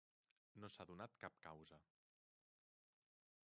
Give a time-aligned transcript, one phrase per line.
[0.61, 1.79] No s'ha donat cap causa.